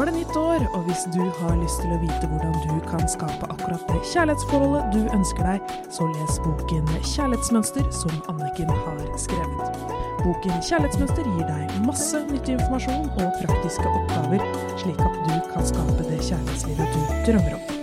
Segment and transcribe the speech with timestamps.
[0.00, 2.78] Nå er det nytt år, og hvis du har lyst til å vite hvordan du
[2.88, 9.02] kan skape akkurat det kjærlighetsforholdet du ønsker deg, så les boken Kjærlighetsmønster som Anniken har
[9.20, 9.84] skrevet.
[10.22, 14.48] Boken Kjærlighetsmønster gir deg masse nyttig informasjon og praktiske oppgaver,
[14.80, 17.78] slik at du kan skape det kjærlighetslivet du drømmer om.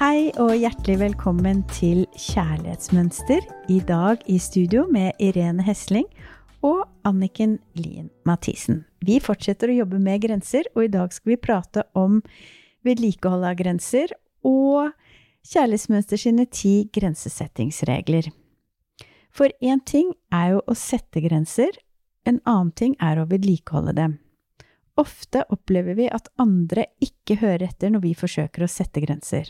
[0.00, 3.44] Hei og hjertelig velkommen til Kjærlighetsmønster.
[3.68, 6.08] I dag i studio med Irene Hesling
[7.04, 8.84] Anniken Lien Mathisen.
[9.00, 12.20] Vi fortsetter å jobbe med grenser, og i dag skal vi prate om
[12.86, 14.12] vedlikehold av grenser
[14.46, 14.92] og
[15.40, 18.28] Kjærlighetsmønster sine ti grensesettingsregler.
[19.32, 21.72] For én ting er jo å sette grenser,
[22.28, 24.18] en annen ting er å vedlikeholde dem.
[25.00, 29.48] Ofte opplever vi at andre ikke hører etter når vi forsøker å sette grenser.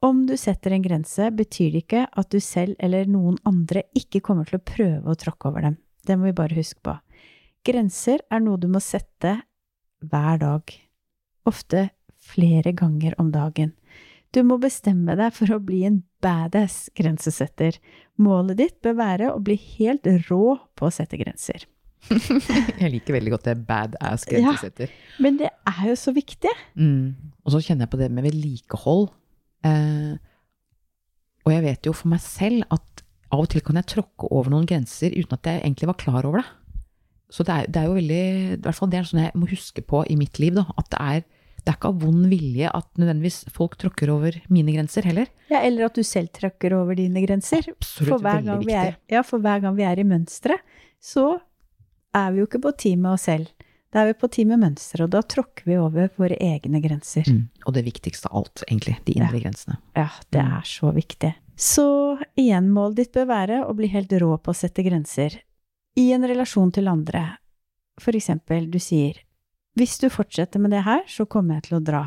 [0.00, 4.22] Om du setter en grense, betyr det ikke at du selv eller noen andre ikke
[4.24, 5.76] kommer til å prøve å tråkke over dem.
[6.06, 6.96] Det må vi bare huske på.
[7.66, 9.40] Grenser er noe du må sette
[10.06, 10.74] hver dag.
[11.46, 11.88] Ofte
[12.26, 13.72] flere ganger om dagen.
[14.34, 17.78] Du må bestemme deg for å bli en badass grensesetter.
[18.20, 21.64] Målet ditt bør være å bli helt rå på å sette grenser.
[22.80, 24.92] jeg liker veldig godt det badass grensesetter.
[24.92, 26.52] Ja, men det er jo så viktig.
[26.78, 27.32] Mm.
[27.46, 29.08] Og så kjenner jeg på det med vedlikehold.
[29.66, 30.14] Eh,
[31.46, 34.50] og jeg vet jo for meg selv at av og til kan jeg tråkke over
[34.52, 36.46] noen grenser uten at jeg egentlig var klar over det.
[37.30, 38.20] Så det er, det er jo veldig
[38.54, 40.62] i hvert fall Det er sånn jeg må huske på i mitt liv, da.
[40.78, 41.24] At det er,
[41.64, 45.26] det er ikke av vond vilje at nødvendigvis folk tråkker over mine grenser heller.
[45.50, 47.66] Ja, eller at du selv tråkker over dine grenser.
[47.74, 48.92] Absolutt, for hver veldig viktig.
[48.94, 50.62] Er, ja, for hver gang vi er i mønsteret,
[51.02, 51.40] så
[52.14, 53.50] er vi jo ikke på team med oss selv.
[53.90, 57.26] Da er vi på team med mønsteret, og da tråkker vi over våre egne grenser.
[57.26, 57.42] Mm.
[57.66, 58.96] Og det viktigste av alt, egentlig.
[59.06, 59.42] De indre Ja.
[59.48, 59.76] grensene.
[59.96, 60.52] Ja, det Mm.
[60.58, 61.34] er så viktig.
[61.56, 65.38] Så igjen, målet ditt bør være å bli helt rå på å sette grenser.
[65.96, 67.38] I en relasjon til andre.
[68.00, 69.22] For eksempel, du sier
[69.76, 72.02] hvis du fortsetter med det her, så kommer jeg til å dra.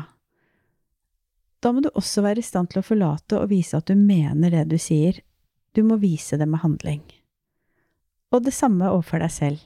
[1.62, 4.50] Da må du også være i stand til å forlate og vise at du mener
[4.50, 5.20] det du sier.
[5.70, 7.04] Du må vise det med handling.
[8.34, 9.62] Og det samme overfor deg selv.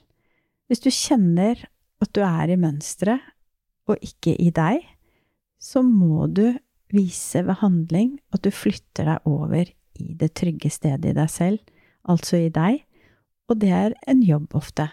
[0.69, 1.65] Hvis du kjenner
[2.05, 3.25] at du er i mønsteret
[3.89, 4.85] og ikke i deg,
[5.57, 6.51] så må du
[6.95, 11.61] vise ved handling at du flytter deg over i det trygge stedet i deg selv,
[12.09, 12.83] altså i deg,
[13.51, 14.89] og det er en jobb ofte.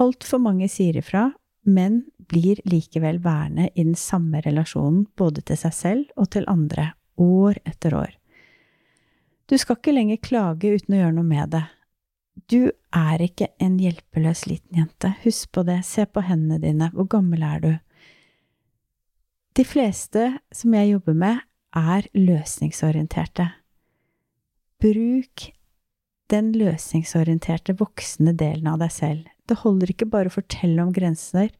[0.00, 1.28] Altfor mange sier ifra,
[1.68, 6.92] men blir likevel værende i den samme relasjonen både til seg selv og til andre,
[7.20, 8.14] år etter år.
[9.50, 11.64] Du skal ikke lenger klage uten å gjøre noe med det.
[12.48, 17.08] Du er ikke en hjelpeløs liten jente, husk på det, se på hendene dine, hvor
[17.10, 17.72] gammel er du?
[19.60, 20.22] De fleste
[20.56, 21.40] som jeg jobber med,
[21.76, 23.44] er løsningsorienterte.
[24.80, 25.42] Bruk
[26.32, 29.26] den løsningsorienterte voksne delen av deg selv.
[29.44, 31.50] Det holder ikke bare å fortelle om grenser,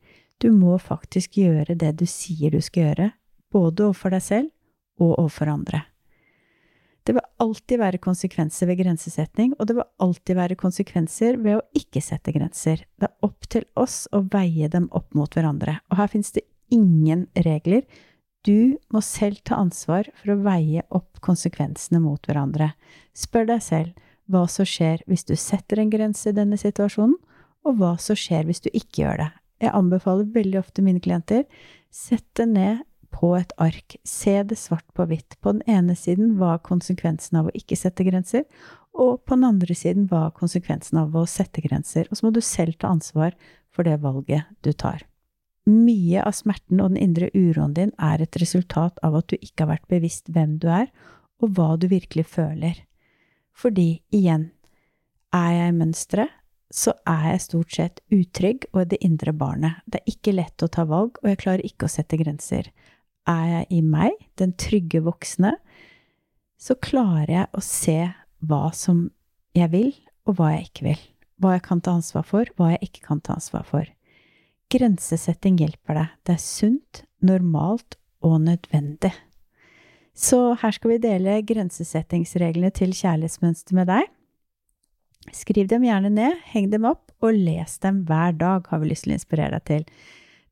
[0.41, 3.11] du må faktisk gjøre det du sier du skal gjøre,
[3.53, 5.83] både overfor deg selv og overfor andre.
[7.05, 11.67] Det vil alltid være konsekvenser ved grensesetting, og det vil alltid være konsekvenser ved å
[11.77, 12.87] ikke sette grenser.
[12.97, 16.47] Det er opp til oss å veie dem opp mot hverandre, og her finnes det
[16.73, 17.85] ingen regler.
[18.47, 22.73] Du må selv ta ansvar for å veie opp konsekvensene mot hverandre.
[23.17, 27.19] Spør deg selv hva som skjer hvis du setter en grense i denne situasjonen,
[27.67, 29.31] og hva som skjer hvis du ikke gjør det.
[29.61, 31.45] Jeg anbefaler veldig ofte mine klienter
[31.93, 35.37] sett det ned på et ark, se det svart på hvitt.
[35.43, 38.47] På den ene siden hva konsekvensen av å ikke sette grenser,
[38.97, 42.09] og på den andre siden hva konsekvensen av å sette grenser.
[42.09, 43.37] Og så må du selv ta ansvar
[43.75, 45.05] for det valget du tar.
[45.69, 49.67] Mye av smerten og den indre uroen din er et resultat av at du ikke
[49.67, 50.89] har vært bevisst hvem du er,
[51.41, 52.81] og hva du virkelig føler.
[53.53, 54.51] Fordi, igjen,
[55.37, 56.37] er jeg i mønsteret,
[56.71, 59.83] så er jeg stort sett utrygg og det indre barnet.
[59.91, 62.71] Det er ikke lett å ta valg, og jeg klarer ikke å sette grenser.
[63.29, 65.57] Er jeg i meg, den trygge voksne,
[66.61, 67.99] så klarer jeg å se
[68.47, 69.09] hva som
[69.57, 69.91] jeg vil,
[70.29, 71.03] og hva jeg ikke vil.
[71.41, 73.91] Hva jeg kan ta ansvar for, hva jeg ikke kan ta ansvar for.
[74.71, 76.15] Grensesetting hjelper deg.
[76.23, 79.11] Det er sunt, normalt og nødvendig.
[80.15, 84.09] Så her skal vi dele grensesettingsreglene til kjærlighetsmønster med deg.
[85.35, 89.07] Skriv dem gjerne ned, heng dem opp, og les dem hver dag, har vi lyst
[89.07, 90.07] til å inspirere deg til.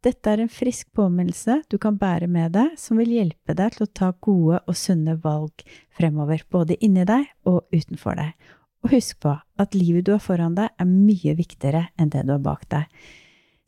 [0.04, 3.86] Dette er en frisk påminnelse du kan bære med deg, som vil hjelpe deg til
[3.86, 8.34] å ta gode og sunne valg fremover, både inni deg og utenfor deg.
[8.86, 12.36] Og husk på at livet du har foran deg, er mye viktigere enn det du
[12.36, 12.86] har bak deg.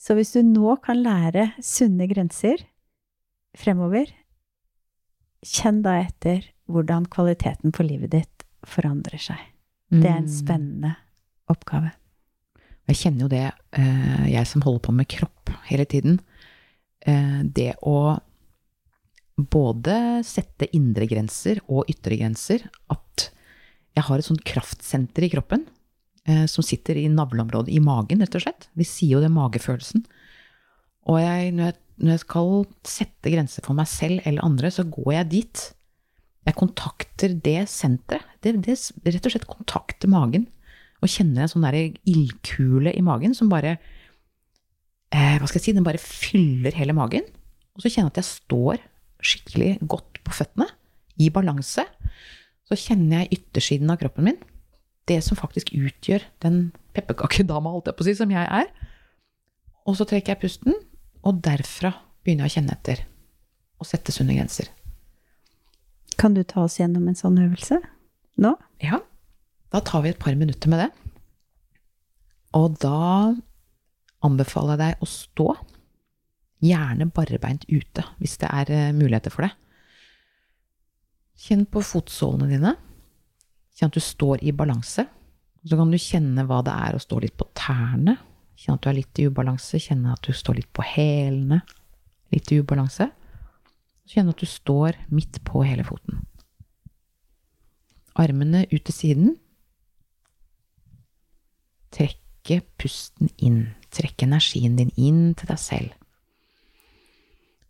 [0.00, 2.62] Så hvis du nå kan lære sunne grenser
[3.58, 4.08] fremover,
[5.44, 9.40] kjenn da etter hvordan kvaliteten på livet ditt forandrer seg.
[9.90, 10.32] Det er en Mm.
[10.32, 10.96] spennende
[11.50, 11.92] oppgave.
[12.88, 16.20] Jeg kjenner jo det, eh, jeg som holder på med kropp hele tiden.
[17.06, 18.20] Eh, det å
[19.36, 22.68] både sette indre grenser og ytre grenser.
[22.90, 23.30] At
[23.96, 25.66] jeg har et sånt kraftsenter i kroppen
[26.46, 28.66] som sitter i navleområdet, i magen, rett og slett.
[28.78, 30.04] Vi sier jo det magefølelsen.
[31.08, 32.50] Og jeg, når, jeg, når jeg skal
[32.86, 35.62] sette grenser for meg selv eller andre, så går jeg dit.
[36.48, 38.26] Jeg kontakter det senteret.
[38.44, 38.76] Det, det
[39.14, 40.46] rett og slett kontakter magen.
[41.00, 41.78] Og kjenner en sånn der
[42.08, 45.76] ildkule i magen som bare eh, Hva skal jeg si?
[45.76, 47.26] Den bare fyller hele magen.
[47.76, 48.84] Og så kjenner jeg at jeg står
[49.20, 50.68] skikkelig godt på føttene,
[51.20, 51.84] i balanse.
[52.68, 54.38] Så kjenner jeg yttersiden av kroppen min.
[55.08, 58.68] Det som faktisk utgjør den pepperkakedama, holdt jeg på å si, som jeg er.
[59.88, 60.76] Og så trekker jeg pusten,
[61.26, 61.92] og derfra
[62.24, 63.04] begynner jeg å kjenne etter.
[63.80, 64.68] Og sette sunne grenser.
[66.20, 67.80] Kan du ta oss gjennom en sånn øvelse
[68.40, 68.52] nå?
[68.84, 69.00] Ja.
[69.72, 70.90] Da tar vi et par minutter med det.
[72.58, 73.32] Og da
[74.26, 75.48] anbefaler jeg deg å stå.
[76.60, 79.54] Gjerne barbeint ute, hvis det er eh, muligheter for det.
[81.40, 82.74] Kjenn på fotsålene dine.
[83.80, 85.06] Kjenn at du står i balanse.
[85.64, 88.18] Så kan du kjenne hva det er å stå litt på tærne.
[88.60, 89.80] Kjenne at du er litt i ubalanse.
[89.80, 91.62] Kjenne at du står litt på hælene.
[92.28, 93.08] Litt i ubalanse.
[94.04, 96.20] Kjenne at du står midt på hele foten.
[98.20, 99.32] Armene ut til siden.
[101.96, 103.62] Trekke pusten inn.
[103.88, 105.96] Trekke energien din inn til deg selv.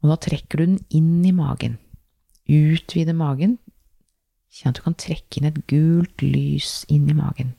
[0.02, 1.78] Og da trekker du den inn i magen.
[2.50, 3.60] Utvide magen.
[4.50, 7.54] Kjenn at du kan trekke inn et gult lys inn i magen.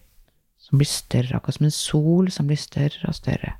[0.62, 3.56] Som blir større, akkurat som en sol som blir større og større.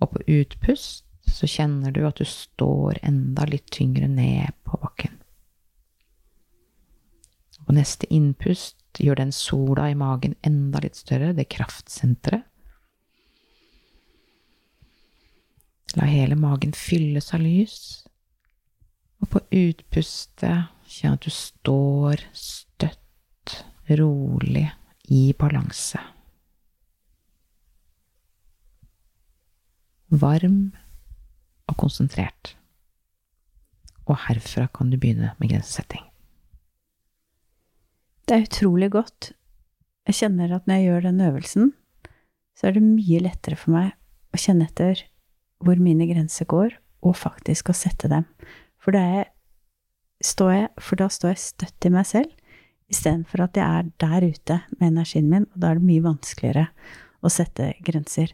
[0.00, 5.16] Og på utpust så kjenner du at du står enda litt tyngre ned på bakken.
[7.66, 12.46] Og neste innpust gjør den sola i magen enda litt større, det kraftsenteret.
[15.96, 17.78] La hele magen fylles av lys.
[19.24, 23.62] Og på utpustet kjenn at du står støtt,
[23.98, 24.66] rolig,
[25.06, 26.00] i balanse.
[30.10, 30.58] Varm
[31.70, 32.54] og konsentrert.
[34.06, 36.02] Og herfra kan du begynne med grensesetting.
[38.26, 39.32] Det er utrolig godt.
[40.06, 41.72] Jeg kjenner at når jeg gjør den øvelsen,
[42.58, 43.92] så er det mye lettere for meg
[44.34, 45.02] å kjenne etter
[45.62, 46.74] hvor mine grenser går,
[47.06, 48.26] og faktisk å sette dem.
[48.82, 49.28] For, jeg,
[50.26, 52.32] står jeg, for da står jeg støtt i meg selv,
[52.92, 56.66] istedenfor at jeg er der ute med energien min, og da er det mye vanskeligere
[57.24, 58.32] å sette grenser.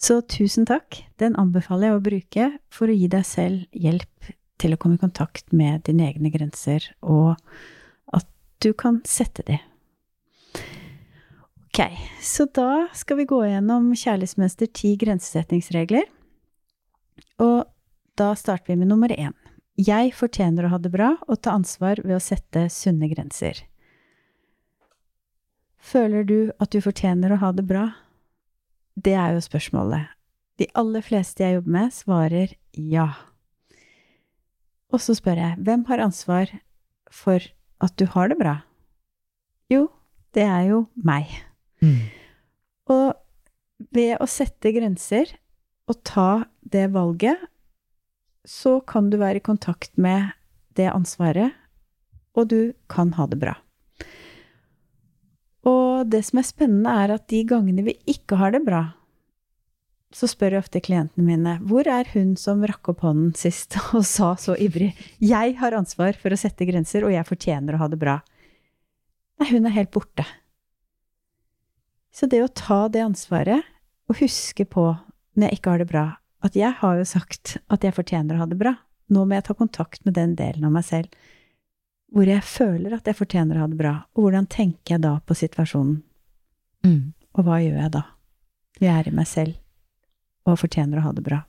[0.00, 1.00] Så tusen takk.
[1.20, 5.02] Den anbefaler jeg å bruke for å gi deg selv hjelp til å komme i
[5.02, 7.36] kontakt med dine egne grenser, og
[8.14, 8.28] at
[8.64, 9.58] du kan sette de.
[11.74, 11.80] Ok,
[12.22, 16.06] så da skal vi gå gjennom Kjærlighetsmønster ti grensesettingsregler.
[17.42, 17.64] Og
[18.14, 19.34] da starter vi med nummer én.
[19.74, 23.64] Jeg fortjener å ha det bra og ta ansvar ved å sette sunne grenser.
[25.82, 27.88] Føler du at du fortjener å ha det bra?
[28.94, 30.12] Det er jo spørsmålet.
[30.62, 33.08] De aller fleste jeg jobber med, svarer ja.
[34.94, 36.52] Og så spør jeg, hvem har ansvar
[37.10, 37.42] for
[37.82, 38.60] at du har det bra?
[39.72, 39.88] Jo,
[40.38, 41.26] det er jo meg.
[41.82, 42.06] Mm.
[42.94, 45.34] Og ved å sette grenser
[45.90, 47.42] og ta det valget,
[48.44, 50.32] så kan du være i kontakt med
[50.76, 51.54] det ansvaret,
[52.34, 53.54] og du kan ha det bra.
[55.64, 58.84] Og det som er spennende, er at de gangene vi ikke har det bra,
[60.14, 64.04] så spør jeg ofte klientene mine hvor er hun som rakk opp hånden sist og
[64.06, 67.88] sa så ivrig 'Jeg har ansvar for å sette grenser, og jeg fortjener å ha
[67.90, 68.20] det bra'.
[69.40, 70.26] Nei, hun er helt borte.
[72.14, 73.64] Så det å ta det ansvaret,
[74.06, 74.92] og huske på
[75.34, 76.04] når jeg ikke har det bra,
[76.44, 78.74] at jeg har jo sagt at jeg fortjener å ha det bra.
[79.12, 81.12] Nå må jeg ta kontakt med den delen av meg selv
[82.14, 85.16] hvor jeg føler at jeg fortjener å ha det bra, og hvordan tenker jeg da
[85.26, 85.96] på situasjonen?
[86.86, 87.10] Mm.
[87.34, 88.02] Og hva gjør jeg da?
[88.78, 91.40] Jeg er i meg selv og fortjener å ha det bra,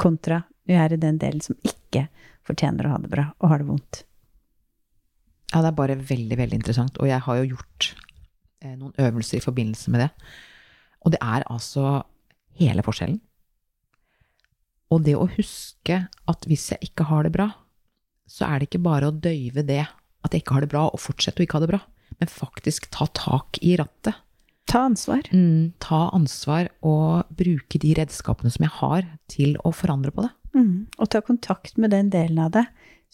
[0.00, 2.06] kontra jeg er i den delen som ikke
[2.46, 4.02] fortjener å ha det bra og har det vondt.
[5.52, 7.92] Ja, det er bare veldig, veldig interessant, og jeg har jo gjort
[8.64, 10.10] eh, noen øvelser i forbindelse med det.
[11.06, 12.00] Og det er altså
[12.58, 13.20] hele forskjellen.
[14.94, 17.50] Og det å huske at hvis jeg ikke har det bra,
[18.26, 21.02] så er det ikke bare å døyve det at jeg ikke har det bra, og
[21.02, 21.82] fortsette å ikke ha det bra,
[22.18, 24.18] men faktisk ta tak i rattet.
[24.66, 25.28] Ta ansvar.
[25.30, 30.32] Mm, ta ansvar og bruke de redskapene som jeg har, til å forandre på det.
[30.58, 32.64] Mm, og ta kontakt med den delen av det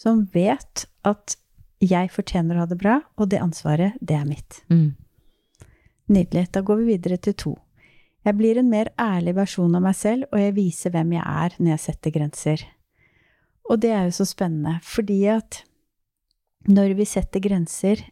[0.00, 1.36] som vet at
[1.82, 4.62] jeg fortjener å ha det bra, og det ansvaret, det er mitt.
[4.72, 4.94] Mm.
[6.12, 6.46] Nydelig.
[6.54, 7.52] Da går vi videre til to.
[8.22, 11.56] Jeg blir en mer ærlig versjon av meg selv, og jeg viser hvem jeg er
[11.58, 12.64] når jeg setter grenser.
[13.70, 15.62] Og det er jo så spennende, fordi at
[16.70, 18.04] når vi setter grenser,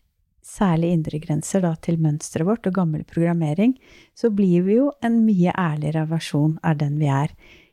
[0.43, 3.77] særlig indre grenser da, til mønsteret vårt og gammel programmering,
[4.19, 7.31] så blir vi jo en mye ærligere versjon av den vi er.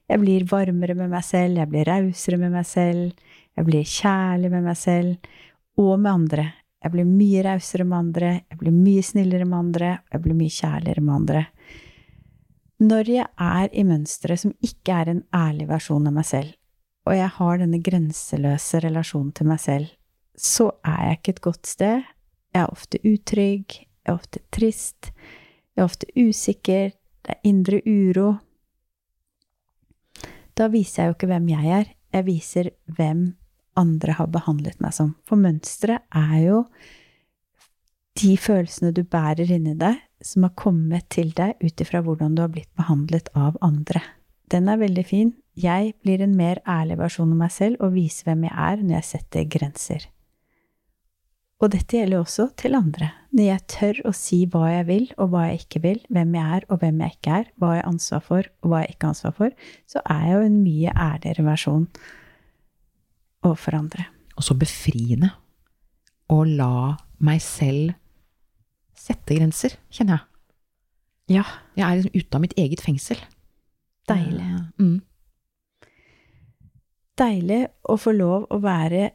[0.07, 4.53] Jeg blir varmere med meg selv, jeg blir rausere med meg selv, jeg blir kjærlig
[4.53, 5.33] med meg selv
[5.81, 6.45] og med andre.
[6.83, 10.37] Jeg blir mye rausere med andre, jeg blir mye snillere med andre, og jeg blir
[10.37, 11.41] mye kjærligere med andre.
[12.77, 16.51] Når jeg er i mønsteret som ikke er en ærlig versjon av meg selv,
[17.09, 19.87] og jeg har denne grenseløse relasjonen til meg selv,
[20.37, 22.03] så er jeg ikke et godt sted.
[22.53, 25.09] Jeg er ofte utrygg, jeg er ofte trist,
[25.73, 26.93] jeg er ofte usikker,
[27.25, 28.35] det er indre uro.
[30.57, 33.25] Da viser jeg jo ikke hvem jeg er, jeg viser hvem
[33.77, 35.15] andre har behandlet meg som.
[35.25, 36.61] For mønsteret er jo
[38.17, 42.43] de følelsene du bærer inni deg, som har kommet til deg ut ifra hvordan du
[42.43, 44.01] har blitt behandlet av andre.
[44.51, 45.33] Den er veldig fin.
[45.57, 48.95] Jeg blir en mer ærlig versjon av meg selv og viser hvem jeg er når
[48.99, 50.05] jeg setter grenser.
[51.57, 53.09] Og dette gjelder også til andre.
[53.33, 56.59] Når jeg tør å si hva jeg vil og hva jeg ikke vil, hvem jeg
[56.59, 59.07] er og hvem jeg ikke er, hva jeg har ansvar for og hva jeg ikke
[59.07, 59.57] har ansvar for,
[59.89, 61.87] så er jeg jo en mye ærligere versjon
[63.41, 64.05] overfor andre.
[64.37, 65.31] Og så befriende
[66.29, 66.93] å la
[67.25, 67.95] meg selv
[69.07, 70.25] sette grenser, kjenner jeg.
[71.37, 71.43] Ja.
[71.75, 73.19] Jeg er liksom ute av mitt eget fengsel.
[74.07, 74.47] Deilig.
[74.79, 74.99] Mm.
[77.17, 79.09] Deilig å få lov å være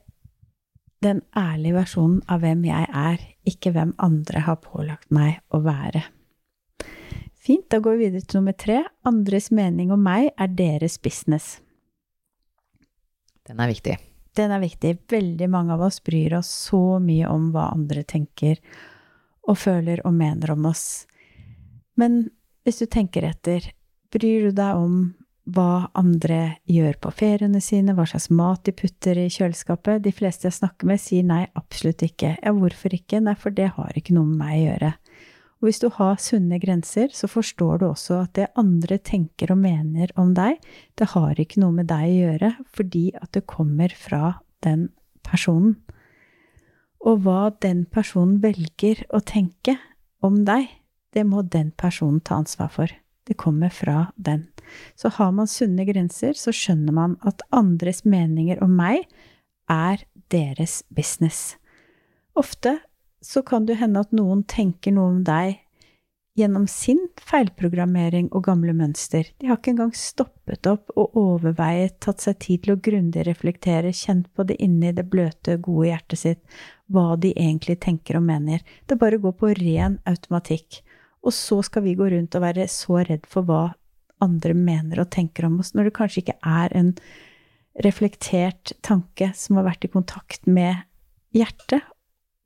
[1.02, 6.04] den ærlige versjonen av hvem jeg er, ikke hvem andre har pålagt meg å være.
[7.42, 8.78] Fint, da går vi videre til nummer tre.
[9.08, 11.56] Andres mening om meg er deres business.
[13.48, 13.96] Den er viktig.
[14.38, 14.94] Den er viktig.
[15.10, 18.60] Veldig mange av oss bryr oss så mye om hva andre tenker
[19.48, 21.06] og føler og mener om oss.
[21.98, 22.28] Men
[22.64, 23.72] hvis du tenker etter,
[24.12, 24.96] bryr du deg om
[25.52, 30.04] hva andre gjør på feriene sine, hva slags mat de putter i kjøleskapet?
[30.04, 32.36] De fleste jeg snakker med, sier nei, absolutt ikke.
[32.38, 33.18] Ja, hvorfor ikke?
[33.24, 34.92] Nei, for det har ikke noe med meg å gjøre.
[35.62, 39.60] Og hvis du har sunne grenser, så forstår du også at det andre tenker og
[39.62, 40.62] mener om deg,
[40.98, 44.88] det har ikke noe med deg å gjøre, fordi at det kommer fra den
[45.26, 45.76] personen.
[47.02, 49.76] Og hva den personen velger å tenke
[50.22, 50.68] om deg,
[51.12, 52.92] det må den personen ta ansvar for.
[53.26, 54.46] Det kommer fra den.
[54.96, 59.04] Så har man sunne grenser, så skjønner man at andres meninger om meg
[59.70, 61.56] er deres business.
[62.38, 62.78] Ofte
[63.22, 65.58] så kan det hende at noen tenker noe om deg
[66.38, 69.26] gjennom sin feilprogrammering og gamle mønster.
[69.38, 73.92] De har ikke engang stoppet opp og overveiet, tatt seg tid til å grundig reflektere,
[73.92, 76.40] kjent på det inni det bløte, gode hjertet sitt,
[76.92, 78.64] hva de egentlig tenker og mener.
[78.88, 80.80] Det bare går på ren automatikk.
[81.22, 83.66] Og så skal vi gå rundt og være så redd for hva
[84.22, 86.94] andre mener og tenker om oss, når det kanskje ikke er en
[87.84, 90.82] reflektert tanke som har vært i kontakt med
[91.32, 91.84] hjertet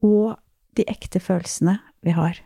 [0.06, 0.36] og
[0.76, 2.38] de ekte følelsene vi har.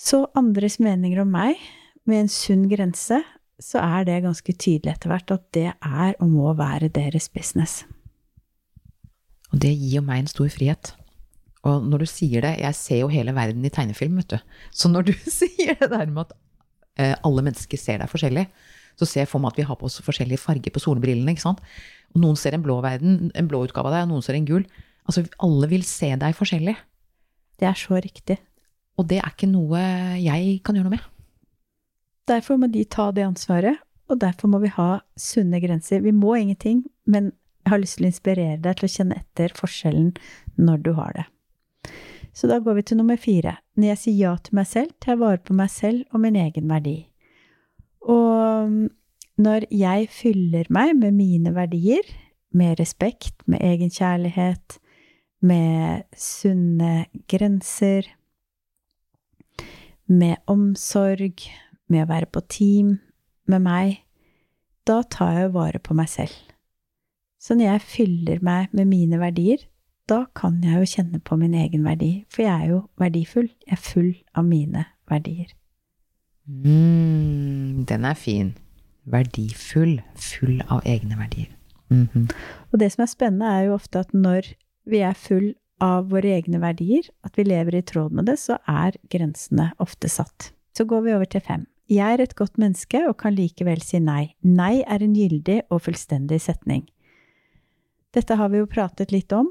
[0.00, 1.60] Så andres meninger om meg,
[2.08, 3.20] med en sunn grense,
[3.60, 7.82] så er det ganske tydelig etter hvert at det er og må være deres business.
[9.52, 10.94] Og det gir jo meg en stor frihet.
[11.68, 14.52] Og når du sier det, jeg ser jo hele verden i tegnefilm, vet du.
[14.72, 16.36] Så når du sier det der med at
[16.96, 18.46] eh, alle mennesker ser deg forskjellig,
[18.96, 21.44] så ser jeg for meg at vi har på oss forskjellige farger på solbrillene, ikke
[21.44, 21.60] sant.
[22.14, 24.48] Og noen ser en blå verden, en blå utgave av deg, og noen ser en
[24.48, 24.64] gul.
[25.04, 26.76] Altså, alle vil se deg forskjellig.
[27.60, 28.40] Det er så riktig.
[29.00, 29.80] Og det er ikke noe
[30.20, 31.06] jeg kan gjøre noe med.
[32.28, 33.80] Derfor må de ta det ansvaret,
[34.10, 36.02] og derfor må vi ha sunne grenser.
[36.04, 37.32] Vi må ingenting, men
[37.64, 40.12] jeg har lyst til å inspirere deg til å kjenne etter forskjellen
[40.60, 41.26] når du har det.
[42.36, 43.56] Så da går vi til nummer fire.
[43.74, 46.38] Når jeg sier ja til meg selv, tar jeg vare på meg selv og min
[46.38, 46.96] egen verdi.
[48.06, 48.76] Og
[49.40, 52.06] når jeg fyller meg med mine verdier,
[52.52, 54.78] med respekt, med egenkjærlighet,
[55.40, 58.08] med sunne grenser,
[60.10, 61.42] med omsorg,
[61.90, 62.98] med å være på team
[63.50, 64.00] med meg,
[64.86, 66.34] da tar jeg vare på meg selv.
[67.40, 69.62] Så når jeg fyller meg med mine verdier,
[70.10, 73.48] da kan jeg jo kjenne på min egen verdi, for jeg er jo verdifull.
[73.66, 75.52] Jeg er full av mine verdier.
[76.50, 78.50] Mm, den er fin.
[79.10, 80.00] Verdifull.
[80.18, 81.54] Full av egne verdier.
[81.90, 82.28] Mhm.
[82.72, 84.52] Og det som er spennende, er jo ofte at når
[84.86, 88.58] vi er full av våre egne verdier, at vi lever i tråd med det, så
[88.68, 90.52] er grensene ofte satt.
[90.76, 91.66] Så går vi over til fem.
[91.90, 94.36] Jeg er et godt menneske og kan likevel si nei.
[94.46, 96.84] Nei er en gyldig og fullstendig setning.
[98.14, 99.50] Dette har vi jo pratet litt om,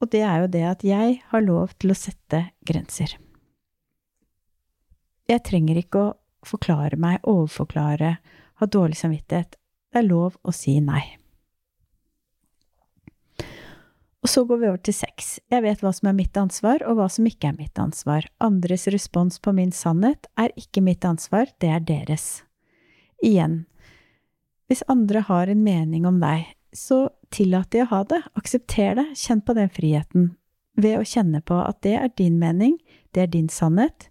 [0.00, 3.16] og det er jo det at jeg har lov til å sette grenser.
[5.28, 6.14] Jeg trenger ikke å
[6.44, 8.16] forklare meg, overforklare,
[8.60, 9.56] ha dårlig samvittighet.
[9.92, 11.04] Det er lov å si nei.
[14.24, 15.34] Og så går vi over til sex.
[15.52, 18.24] Jeg vet hva som er mitt ansvar, og hva som ikke er mitt ansvar.
[18.40, 22.40] Andres respons på min sannhet er ikke mitt ansvar, det er deres.
[23.20, 23.66] Igjen,
[24.68, 29.06] hvis andre har en mening om deg, så tillat de å ha det, aksepter det,
[29.20, 30.32] kjenn på den friheten,
[30.80, 32.78] ved å kjenne på at det er din mening,
[33.12, 34.08] det er din sannhet.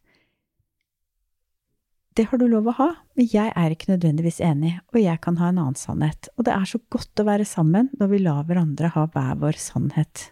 [2.13, 5.39] Det har du lov å ha, men jeg er ikke nødvendigvis enig, og jeg kan
[5.39, 8.43] ha en annen sannhet, og det er så godt å være sammen når vi lar
[8.45, 10.27] hverandre ha hver vår sannhet.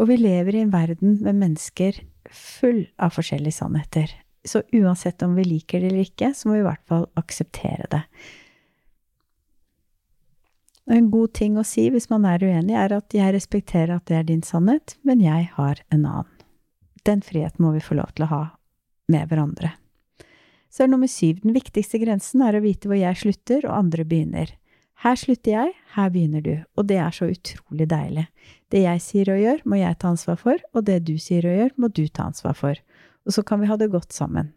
[0.00, 4.10] Og vi lever i en verden med mennesker full av forskjellige sannheter,
[4.42, 7.86] så uansett om vi liker det eller ikke, så må vi i hvert fall akseptere
[7.92, 8.02] det.
[10.90, 14.16] En god ting å si hvis man er uenig, er at jeg respekterer at det
[14.18, 16.32] er din sannhet, men jeg har en annen.
[17.06, 18.42] Den friheten må vi få lov til å ha
[19.12, 19.70] med hverandre.
[20.70, 24.06] Så er nummer syv, den viktigste grensen er å vite hvor jeg slutter og andre
[24.06, 24.54] begynner.
[25.00, 28.26] Her slutter jeg, her begynner du, og det er så utrolig deilig.
[28.70, 31.56] Det jeg sier og gjør, må jeg ta ansvar for, og det du sier og
[31.56, 32.82] gjør, må du ta ansvar for.
[33.24, 34.52] Og så kan vi ha det godt sammen.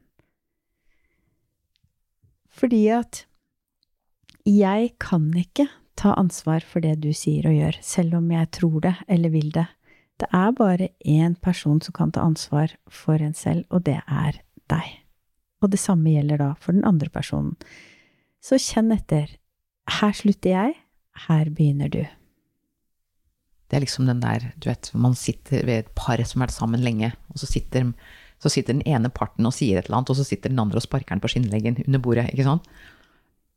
[2.53, 3.23] Fordi at
[4.45, 8.83] jeg kan ikke ta ansvar for det du sier og gjør, selv om jeg tror
[8.83, 9.69] det eller vil det.
[10.19, 14.43] Det er bare én person som kan ta ansvar for en selv, og det er
[14.69, 15.02] deg.
[15.63, 17.55] Og det samme gjelder da for den andre personen.
[18.43, 19.31] Så kjenn etter.
[19.99, 20.75] Her slutter jeg,
[21.27, 22.03] her begynner du.
[23.71, 26.55] Det er liksom den der, du vet, man sitter ved et par som har vært
[26.55, 27.87] sammen lenge, og så sitter,
[28.43, 30.77] så sitter den ene parten og sier et eller annet, og så sitter den andre
[30.77, 32.67] og sparker den på skinnleggen under bordet, ikke sant?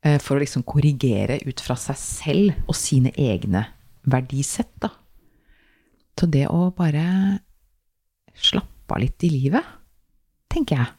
[0.07, 3.67] Eh, for å liksom korrigere ut fra seg selv og sine egne
[4.07, 4.93] verdisett, da.
[6.17, 7.05] Så det å bare
[8.37, 9.75] slappe av litt i livet,
[10.53, 10.95] tenker jeg.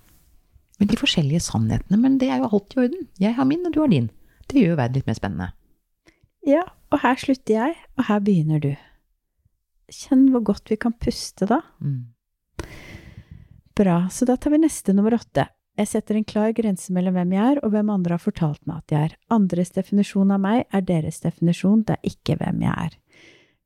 [0.77, 3.07] Med de forskjellige sannhetene, men det er jo alltid i orden.
[3.21, 4.11] Jeg har min, og du har din.
[4.47, 5.49] Det gjør jo verden litt mer spennende.
[6.47, 6.63] Ja,
[6.93, 8.71] og her slutter jeg, og her begynner du.
[9.91, 11.61] Kjenn hvor godt vi kan puste da.
[11.83, 12.13] Mm.
[13.77, 15.47] Bra, så da tar vi neste nummer åtte.
[15.77, 18.79] Jeg setter en klar grense mellom hvem jeg er, og hvem andre har fortalt meg
[18.81, 19.17] at jeg er.
[19.33, 22.95] Andres definisjon av meg er deres definisjon, det er ikke hvem jeg er.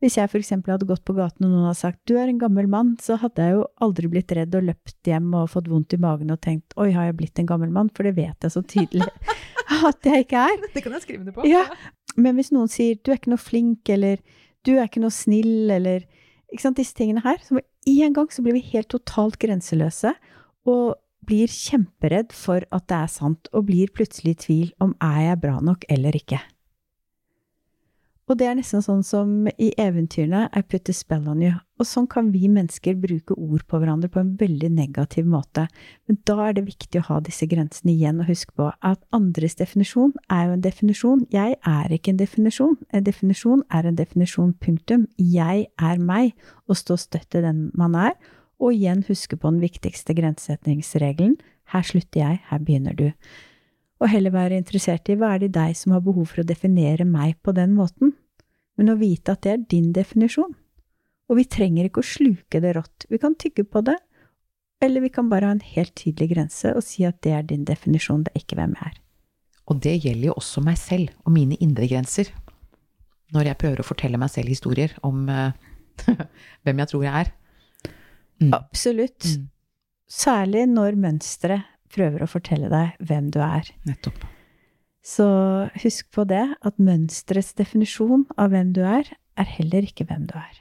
[0.02, 2.40] Hvis jeg for eksempel hadde gått på gaten og noen hadde sagt du er en
[2.42, 5.94] gammel mann, så hadde jeg jo aldri blitt redd og løpt hjem og fått vondt
[5.94, 7.92] i magen og tenkt oi, har jeg blitt en gammel mann?
[7.94, 9.06] For det vet jeg så tydelig
[9.92, 10.64] at jeg ikke er.
[10.74, 11.46] Det kan jeg skrive det på.
[11.50, 11.68] Ja,
[12.18, 14.18] men hvis noen sier du er ikke noe flink, eller
[14.66, 16.04] du er ikke noe snill, eller
[16.52, 20.16] ikke sant, disse tingene her, så med en gang så blir vi helt totalt grenseløse
[20.70, 20.98] og
[21.30, 25.42] blir kjemperedd for at det er sant, og blir plutselig i tvil om er jeg
[25.46, 26.42] bra nok eller ikke.
[28.32, 31.52] Og det er nesten sånn som i eventyrene I put a spell on you.
[31.82, 35.66] Og sånn kan vi mennesker bruke ord på hverandre på en veldig negativ måte.
[36.08, 39.60] Men da er det viktig å ha disse grensene igjen og huske på at andres
[39.60, 41.26] definisjon er jo en definisjon.
[41.36, 42.80] Jeg er ikke en definisjon.
[42.96, 45.10] En definisjon er en definisjon, punktum.
[45.20, 46.32] Jeg er meg,
[46.72, 48.16] og stå støtt i den man er.
[48.64, 51.36] Og igjen huske på den viktigste grensesetningsregelen.
[51.76, 53.10] Her slutter jeg, her begynner du
[54.02, 56.48] og heller være interessert i hva er det i deg som har behov for å
[56.50, 58.16] definere meg på den måten
[58.82, 60.56] men å vite at det er din definisjon.
[61.30, 63.06] Og vi trenger ikke å sluke det rått.
[63.14, 64.00] Vi kan tygge på det,
[64.82, 67.68] eller vi kan bare ha en helt tydelig grense og si at det er din
[67.68, 68.98] definisjon, det er ikke hvem jeg er.
[69.70, 72.34] Og det gjelder jo også meg selv og mine indre grenser.
[73.32, 75.54] Når jeg prøver å fortelle meg selv historier om uh,
[76.66, 77.32] hvem jeg tror jeg er.
[78.42, 78.52] Mm.
[78.58, 79.30] Absolutt.
[79.30, 79.48] Mm.
[80.12, 83.70] Særlig når mønsteret prøver å fortelle deg hvem du er.
[83.86, 84.26] Nettopp.
[85.02, 85.26] Så
[85.82, 89.08] husk på det, at mønsterets definisjon av hvem du er,
[89.40, 90.60] er heller ikke hvem du er.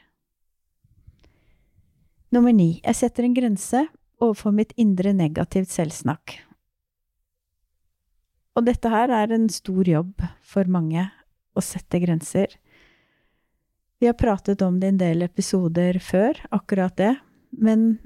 [2.33, 2.79] Nummer ni.
[2.85, 3.85] Jeg setter en grense
[4.23, 6.39] overfor mitt indre negativt selvsnakk.
[8.57, 11.09] Og dette her er en stor jobb for mange,
[11.57, 12.53] å sette grenser.
[14.01, 17.15] Vi har pratet om det i en del episoder før, akkurat det,
[17.51, 17.99] men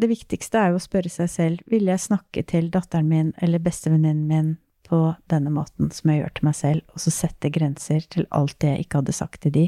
[0.00, 3.62] det viktigste er jo å spørre seg selv, vil jeg snakke til datteren min eller
[3.62, 4.52] bestevenninnen min
[4.92, 5.00] på
[5.32, 8.74] denne måten som jeg gjør til meg selv, og så sette grenser til alt det
[8.74, 9.62] jeg ikke hadde sagt til de,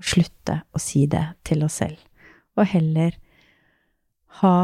[0.00, 1.98] og slutte å si det til oss selv.
[2.56, 3.18] Og heller
[4.40, 4.54] ha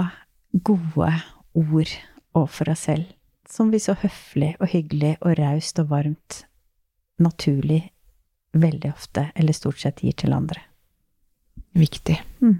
[0.57, 1.11] gode
[1.53, 1.93] ord
[2.33, 3.13] overfor oss selv,
[3.51, 6.45] som vi så høflig og hyggelig og raust og varmt,
[7.21, 7.83] naturlig,
[8.57, 10.65] veldig ofte, eller stort sett, gir til andre.
[11.77, 12.17] Viktig.
[12.41, 12.57] Mm.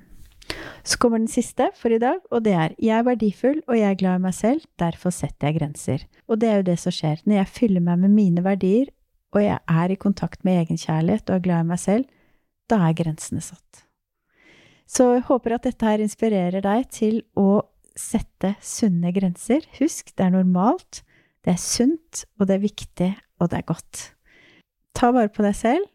[0.85, 3.91] Så kommer den siste for i dag, og det er jeg er verdifull og jeg
[3.91, 6.07] er glad i meg selv, derfor setter jeg grenser.
[6.29, 7.21] Og det er jo det som skjer.
[7.27, 8.89] Når jeg fyller meg med mine verdier,
[9.31, 12.09] og jeg er i kontakt med egenkjærlighet og er glad i meg selv,
[12.71, 13.85] da er grensene satt.
[14.91, 17.63] Så jeg håper at dette her inspirerer deg til å
[17.99, 19.63] sette sunne grenser.
[19.79, 21.05] Husk, det er normalt,
[21.47, 24.03] det er sunt, og det er viktig, og det er godt.
[24.99, 25.87] Ta vare på deg selv.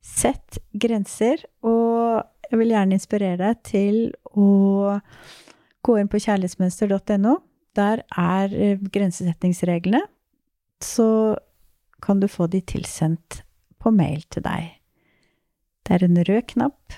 [0.00, 4.00] Sett grenser, og jeg vil gjerne inspirere deg til
[4.34, 4.98] å
[5.86, 7.36] gå inn på kjærlighetsmønster.no.
[7.78, 10.02] Der er eh, grensesettingsreglene.
[10.82, 11.36] Så
[12.02, 13.42] kan du få de tilsendt
[13.80, 14.76] på mail til deg.
[15.86, 16.96] Det er en rød knapp,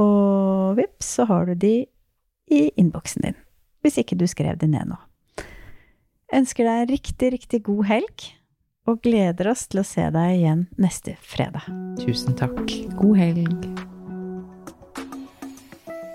[0.00, 1.74] og vips, så har du de
[2.50, 3.38] i innboksen din.
[3.84, 4.98] Hvis ikke du skrev de ned nå.
[6.30, 8.26] Jeg Ønsker deg en riktig, riktig god helg,
[8.88, 11.66] og gleder oss til å se deg igjen neste fredag.
[12.00, 12.62] Tusen takk.
[12.98, 13.89] God helg.